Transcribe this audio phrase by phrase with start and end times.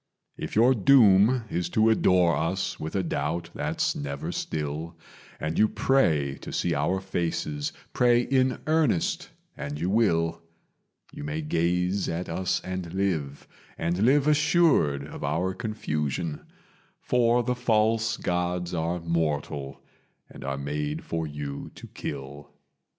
[0.35, 4.97] "If your doom is to adore us with a doubt that's never still,
[5.39, 10.41] And you pray to see our faces pray in earnest, and you will.
[11.13, 16.47] You may gaze at us and live, and live assured of our confusion:
[16.99, 19.83] For the False Gods are mortal,
[20.31, 22.49] and are made for you to kill.